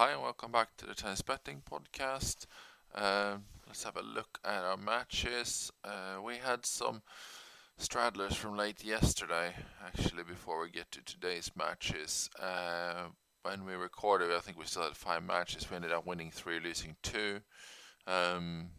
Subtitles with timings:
[0.00, 2.46] Hi, and welcome back to the Tennis Betting Podcast.
[2.94, 5.70] Uh, let's have a look at our matches.
[5.84, 7.02] Uh, we had some
[7.78, 9.52] straddlers from late yesterday,
[9.84, 12.30] actually, before we get to today's matches.
[12.40, 13.08] Uh,
[13.42, 15.68] when we recorded, I think we still had five matches.
[15.68, 17.40] We ended up winning three, losing two.
[18.06, 18.70] Um,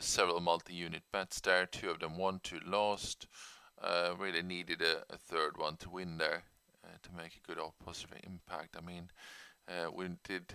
[0.00, 1.66] several multi-unit bets there.
[1.66, 3.28] Two of them won, two lost.
[3.80, 6.42] Uh, really needed a, a, third one to win there
[6.82, 8.74] uh, to make a good positive impact.
[8.76, 9.10] I mean,
[9.94, 10.52] we did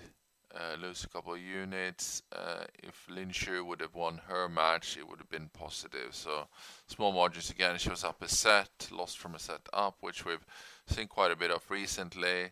[0.82, 2.24] lose a couple of units.
[2.32, 6.10] Uh, if Lin Zhu would have won her match, it would have been positive.
[6.12, 6.48] So
[6.88, 7.78] small margins again.
[7.78, 10.46] She was up a set, lost from a set up, which we've
[10.88, 12.52] seen quite a bit of recently,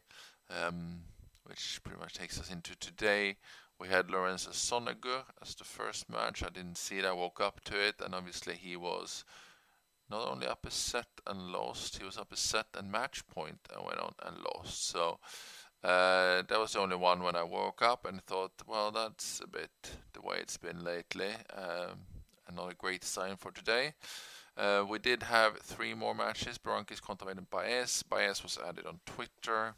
[0.50, 1.02] um,
[1.46, 3.38] which pretty much takes us into today.
[3.80, 6.44] We had Lorenzo Sonego as the first match.
[6.44, 7.06] I didn't see it.
[7.06, 9.24] I woke up to it, and obviously he was
[10.10, 13.60] not only up a set and lost, he was up a set and match point
[13.74, 14.90] and went on and lost.
[14.90, 15.20] So
[15.84, 19.48] uh, that was the only one when I woke up and thought, well, that's a
[19.48, 19.70] bit
[20.14, 21.32] the way it's been lately.
[21.56, 22.00] Um,
[22.48, 23.94] and not a great sign for today.
[24.58, 26.58] Uh, we did have three more matches.
[26.58, 28.04] Kontaveit, and Baez.
[28.04, 29.76] Baez was added on Twitter.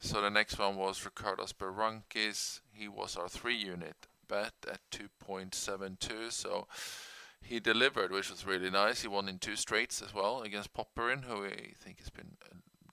[0.00, 2.60] So the next one was Ricardas Berankis.
[2.72, 6.32] He was our three unit bet at 2.72.
[6.32, 6.66] So
[7.42, 9.02] he delivered, which was really nice.
[9.02, 12.36] He won in two straights as well against Popyrin, who I think has been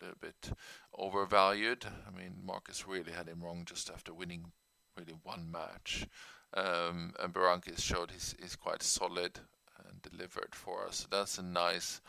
[0.02, 0.52] a little bit
[0.98, 1.86] overvalued.
[1.86, 4.52] I mean, Marcus really had him wrong just after winning
[4.98, 6.08] really one match.
[6.54, 9.40] Um, and Berankis showed he's, he's quite solid
[9.88, 10.98] and delivered for us.
[10.98, 12.02] So that's a nice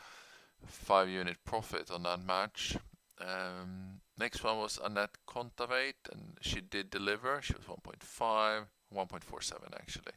[0.65, 2.77] five unit profit on that match.
[3.19, 7.39] Um, next one was Anett Kontaveit, and she did deliver.
[7.41, 10.13] She was 1.5, 1.47 actually.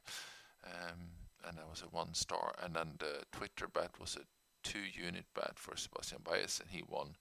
[0.65, 1.01] Um,
[1.47, 2.55] and that was a one star.
[2.63, 4.25] And then the Twitter bet was a
[4.67, 7.17] two unit bet for Sebastian Baez, and he won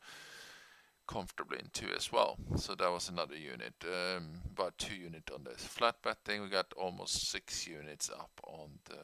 [1.07, 2.37] comfortably in two as well.
[2.55, 6.41] So that was another unit, um, about two unit on this flat betting.
[6.41, 9.03] We got almost six units up on the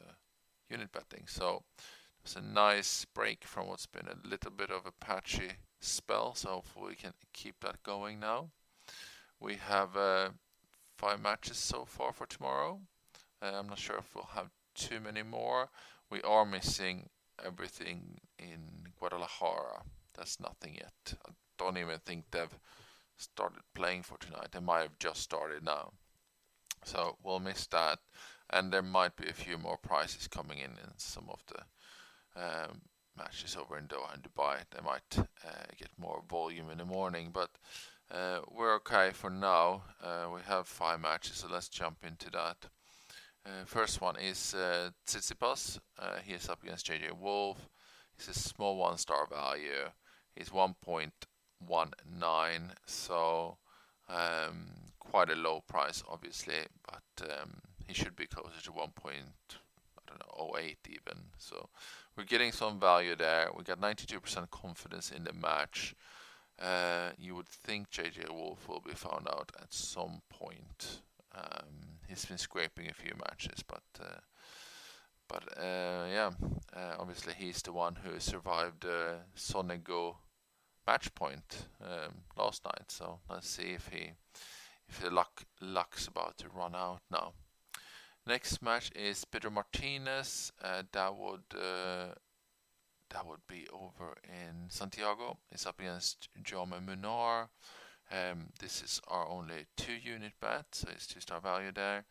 [0.68, 1.24] unit betting.
[1.26, 1.62] So
[2.24, 6.34] it's a nice break from what's been a little bit of a patchy spell.
[6.34, 8.50] So hopefully we can keep that going now.
[9.38, 10.30] We have uh,
[10.96, 12.80] five matches so far for tomorrow.
[13.42, 15.70] Uh, I'm not sure if we'll have too many more.
[16.10, 17.08] We are missing
[17.44, 19.82] everything in Guadalajara.
[20.14, 21.14] That's nothing yet
[21.60, 22.58] don't even think they've
[23.16, 24.48] started playing for tonight.
[24.52, 25.92] They might have just started now.
[26.84, 27.98] So we'll miss that.
[28.48, 32.80] And there might be a few more prizes coming in in some of the um,
[33.16, 34.56] matches over in Doha and Dubai.
[34.70, 37.50] They might uh, get more volume in the morning, but
[38.10, 39.82] uh, we're okay for now.
[40.02, 42.56] Uh, we have five matches, so let's jump into that.
[43.46, 45.78] Uh, first one is uh, Tsitsipas.
[45.98, 47.68] Uh, he is up against JJ Wolf.
[48.16, 49.90] He's a small one-star value.
[50.34, 51.26] He's one point
[51.66, 53.56] one nine, so
[54.08, 59.58] um, quite a low price, obviously, but um, he should be closer to one point
[59.96, 61.22] I don't know 08 even.
[61.38, 61.68] So
[62.16, 63.50] we're getting some value there.
[63.56, 65.94] We got 92% confidence in the match.
[66.60, 71.00] Uh, you would think JJ Wolf will be found out at some point.
[71.34, 74.20] Um, he's been scraping a few matches, but uh,
[75.28, 76.30] but uh, yeah,
[76.76, 80.16] uh, obviously he's the one who survived uh, Sonego
[80.90, 82.88] match point um, last night.
[82.88, 84.12] So let's see if he
[84.88, 87.32] if the luck luck's about to run out now.
[88.26, 90.52] Next match is Pedro Martinez.
[90.62, 92.14] Uh, that would uh,
[93.10, 95.38] that would be over in Santiago.
[95.52, 97.48] It's up against Jaume Munar.
[98.12, 102.04] Um, this is our only two unit bet, so it's two star value there.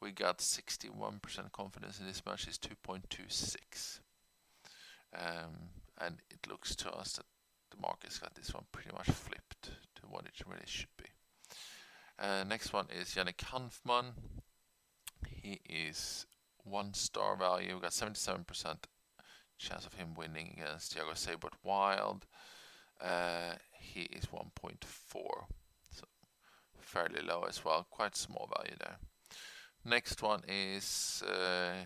[0.00, 4.00] We got 61% confidence in this match, It's 2.26.
[5.16, 7.24] Um, and it looks to us that
[7.74, 9.62] the market's got this one pretty much flipped
[9.96, 11.06] to what it really should be.
[12.18, 14.12] Uh, next one is Yannick Hanfmann.
[15.28, 16.26] He is
[16.64, 17.74] one star value.
[17.74, 18.76] We got 77%
[19.58, 22.26] chance of him winning against Thiago Seyboth Wild.
[23.00, 24.76] Uh, he is 1.4,
[25.90, 26.04] so
[26.80, 27.86] fairly low as well.
[27.90, 28.96] Quite small value there.
[29.84, 31.84] Next one is uh,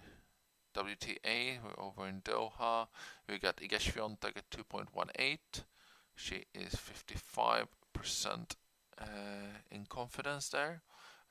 [0.77, 1.59] WTA.
[1.63, 2.87] We're over in Doha.
[3.29, 5.39] We got Iga Swiatek at 2.18.
[6.19, 7.67] She is 55%
[9.01, 9.05] uh,
[9.71, 10.83] in confidence there.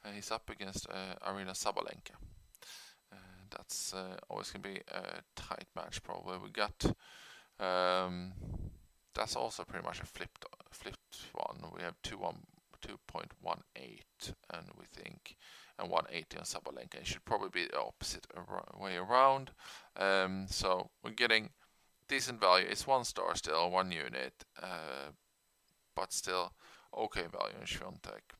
[0.03, 2.15] Uh, he's up against uh, Aryna Sabalenka.
[3.11, 3.17] Uh,
[3.49, 6.37] that's uh, always going to be a tight match, probably.
[6.37, 6.85] We got
[7.59, 8.31] um,
[9.13, 11.69] that's also pretty much a flipped flipped one.
[11.75, 12.43] We have two one
[12.81, 15.35] two point one eight, and we think
[15.79, 16.95] and 180 on Sabalenka.
[17.01, 18.25] It should probably be the opposite
[18.79, 19.51] way around.
[19.95, 21.49] Um, so we're getting
[22.07, 22.67] decent value.
[22.69, 25.11] It's one star still, one unit, uh,
[25.95, 26.53] but still
[26.95, 28.35] okay value in Swiatek.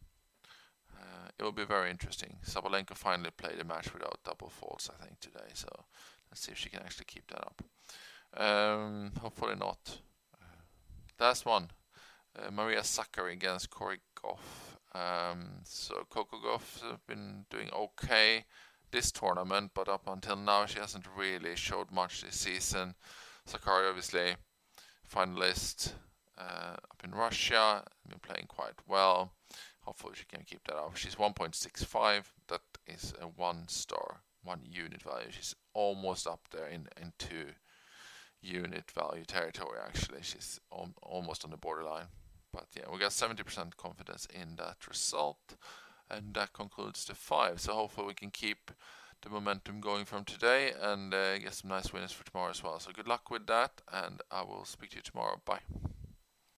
[0.95, 2.37] Uh, it will be very interesting.
[2.45, 5.51] Sabalenka finally played a match without double faults, I think, today.
[5.53, 5.69] So
[6.31, 7.61] let's see if she can actually keep that up.
[8.35, 9.99] Um, hopefully not.
[11.19, 11.71] Last one.
[12.37, 14.77] Uh, Maria Sakkari against Cori Gauff.
[14.93, 18.45] Um, so Coco Gauff has been doing okay
[18.91, 22.95] this tournament, but up until now she hasn't really showed much this season.
[23.47, 24.35] Sakkari obviously
[25.09, 25.93] finalist
[26.37, 29.31] uh, up in Russia, been playing quite well.
[29.81, 30.97] Hopefully she can keep that up.
[30.97, 32.23] She's 1.65.
[32.49, 35.31] That is a one star, one unit value.
[35.31, 37.45] She's almost up there in in two
[38.41, 39.79] unit value territory.
[39.85, 42.07] Actually, she's al- almost on the borderline.
[42.53, 45.55] But yeah, we got 70% confidence in that result.
[46.09, 47.59] And that concludes the five.
[47.59, 48.71] So hopefully we can keep
[49.21, 52.79] the momentum going from today and uh, get some nice winners for tomorrow as well.
[52.79, 55.41] So good luck with that, and I will speak to you tomorrow.
[55.45, 55.61] Bye.